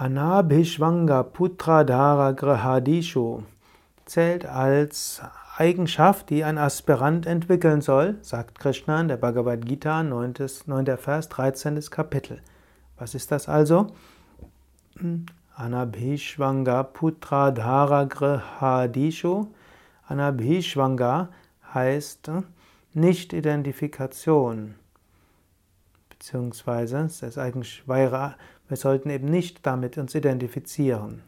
[0.00, 3.42] Anabhishvanga Putradhara Grihadishu
[4.06, 5.20] zählt als
[5.58, 10.32] Eigenschaft, die ein Aspirant entwickeln soll, sagt Krishna in der Bhagavad Gita, 9.
[10.64, 10.96] 9.
[10.96, 11.78] Vers, 13.
[11.90, 12.40] Kapitel.
[12.96, 13.88] Was ist das also?
[15.54, 19.48] Anabhishvanga Putradhara Grihadishu.
[20.08, 21.28] Anabhishvanga
[21.74, 22.30] heißt
[22.94, 24.76] Nicht-Identifikation.
[26.20, 28.36] Beziehungsweise, ist eigentlich, wir
[28.72, 31.22] sollten eben nicht damit uns identifizieren.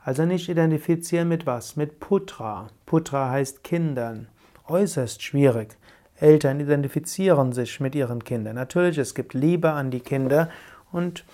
[0.00, 1.76] Also nicht identifizieren mit was?
[1.76, 2.66] Mit Putra.
[2.86, 4.26] Putra heißt Kindern.
[4.66, 5.76] Äußerst schwierig.
[6.16, 8.56] Eltern identifizieren sich mit ihren Kindern.
[8.56, 10.50] Natürlich, es gibt Liebe an die Kinder
[10.90, 11.24] und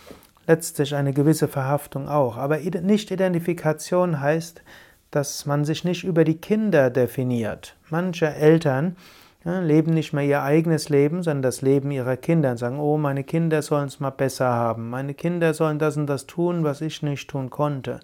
[0.46, 2.36] letztlich eine gewisse Verhaftung auch.
[2.36, 4.62] Aber Nicht-Identifikation heißt,
[5.10, 7.74] dass man sich nicht über die Kinder definiert.
[7.88, 8.96] Manche Eltern
[9.44, 12.96] ja, leben nicht mehr ihr eigenes Leben, sondern das Leben ihrer Kinder und sagen, oh,
[12.96, 16.80] meine Kinder sollen es mal besser haben, meine Kinder sollen das und das tun, was
[16.80, 18.00] ich nicht tun konnte.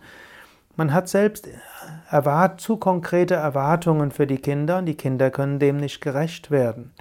[0.77, 1.49] Man hat selbst
[2.09, 6.93] erwart, zu konkrete Erwartungen für die Kinder und die Kinder können dem nicht gerecht werden.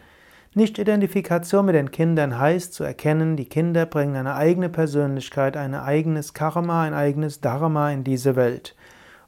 [0.55, 6.33] Nicht-Identifikation mit den Kindern heißt zu erkennen, die Kinder bringen eine eigene Persönlichkeit, ein eigenes
[6.33, 8.75] Karma, ein eigenes Dharma in diese Welt.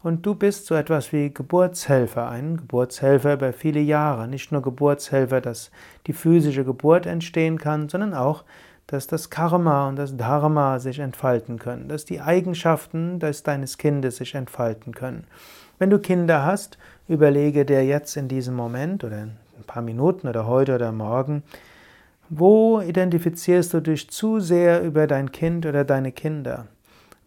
[0.01, 4.29] Und du bist so etwas wie Geburtshelfer, ein Geburtshelfer über viele Jahre.
[4.29, 5.71] Nicht nur Geburtshelfer, dass
[6.07, 8.45] die physische Geburt entstehen kann, sondern auch,
[8.87, 14.17] dass das Karma und das Dharma sich entfalten können, dass die Eigenschaften des deines Kindes
[14.17, 15.25] sich entfalten können.
[15.79, 20.27] Wenn du Kinder hast, überlege dir jetzt in diesem Moment oder in ein paar Minuten
[20.27, 21.43] oder heute oder morgen,
[22.29, 26.67] wo identifizierst du dich zu sehr über dein Kind oder deine Kinder?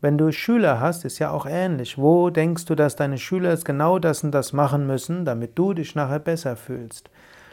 [0.03, 1.97] Wenn du Schüler hast, ist ja auch ähnlich.
[1.97, 5.95] Wo denkst du, dass deine Schüler genau das und das machen müssen, damit du dich
[5.95, 7.09] nachher besser fühlst?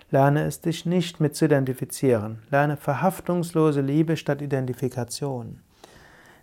[0.10, 2.40] Lerne es, dich nicht mit zu identifizieren.
[2.50, 5.60] Lerne verhaftungslose Liebe statt Identifikation.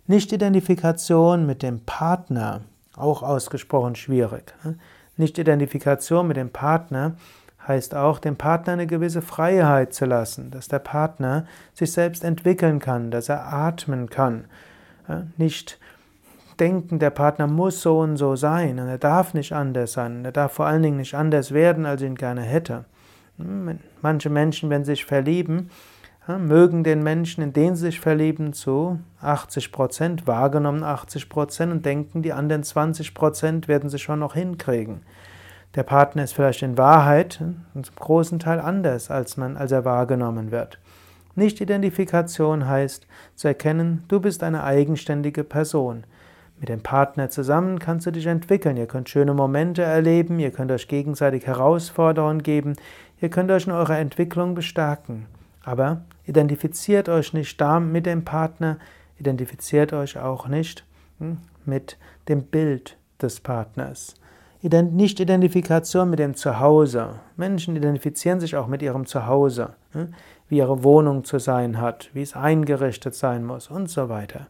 [0.05, 2.61] Nicht-Identifikation mit dem Partner,
[2.95, 4.53] auch ausgesprochen schwierig.
[5.17, 7.17] Nicht-Identifikation mit dem Partner
[7.67, 12.79] heißt auch, dem Partner eine gewisse Freiheit zu lassen, dass der Partner sich selbst entwickeln
[12.79, 14.45] kann, dass er atmen kann.
[15.35, 15.77] Nicht
[16.59, 20.31] denken, der Partner muss so und so sein und er darf nicht anders sein, er
[20.31, 22.85] darf vor allen Dingen nicht anders werden, als ihn gerne hätte.
[23.37, 25.69] Hm, manche Menschen, wenn sie sich verlieben,
[26.37, 31.85] mögen den Menschen, in den sie sich verlieben, zu 80 Prozent, wahrgenommen 80 Prozent und
[31.85, 35.01] denken, die anderen 20 Prozent werden sie schon noch hinkriegen.
[35.75, 39.85] Der Partner ist vielleicht in Wahrheit hm, zum großen Teil anders, als, man, als er
[39.85, 40.79] wahrgenommen wird.
[41.35, 46.03] Nicht-Identifikation heißt zu erkennen, du bist eine eigenständige Person.
[46.59, 48.77] Mit dem Partner zusammen kannst du dich entwickeln.
[48.77, 52.73] Ihr könnt schöne Momente erleben, ihr könnt euch gegenseitig Herausforderungen geben,
[53.21, 55.27] ihr könnt euch in eurer Entwicklung bestärken.
[55.63, 58.77] Aber identifiziert euch nicht mit dem Partner,
[59.19, 60.83] identifiziert euch auch nicht
[61.19, 61.97] hm, mit
[62.27, 64.15] dem Bild des Partners.
[64.61, 67.19] Nicht Identifikation mit dem Zuhause.
[67.35, 70.15] Menschen identifizieren sich auch mit ihrem Zuhause, hm,
[70.49, 74.47] wie ihre Wohnung zu sein hat, wie es eingerichtet sein muss und so weiter.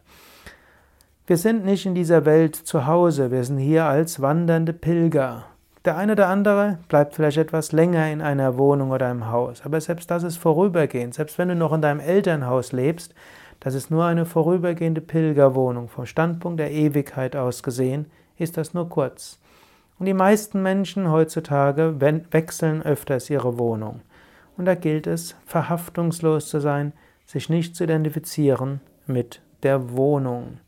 [1.28, 5.44] Wir sind nicht in dieser Welt zu Hause, wir sind hier als wandernde Pilger.
[5.84, 9.78] Der eine oder andere bleibt vielleicht etwas länger in einer Wohnung oder einem Haus, aber
[9.78, 11.12] selbst das ist vorübergehend.
[11.12, 13.14] Selbst wenn du noch in deinem Elternhaus lebst,
[13.60, 15.90] das ist nur eine vorübergehende Pilgerwohnung.
[15.90, 18.06] Vom Standpunkt der Ewigkeit aus gesehen
[18.38, 19.38] ist das nur kurz.
[19.98, 22.00] Und die meisten Menschen heutzutage
[22.30, 24.00] wechseln öfters ihre Wohnung.
[24.56, 26.94] Und da gilt es, verhaftungslos zu sein,
[27.26, 30.60] sich nicht zu identifizieren mit der Wohnung.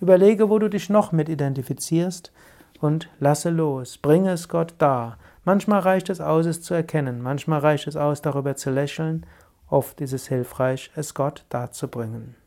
[0.00, 2.32] Überlege, wo du dich noch mit identifizierst
[2.80, 3.98] und lasse los.
[3.98, 5.18] Bringe es Gott dar.
[5.44, 7.22] Manchmal reicht es aus, es zu erkennen.
[7.22, 9.26] Manchmal reicht es aus, darüber zu lächeln.
[9.68, 12.34] Oft ist es hilfreich, es Gott darzubringen.